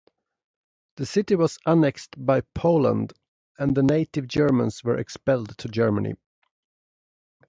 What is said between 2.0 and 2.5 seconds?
by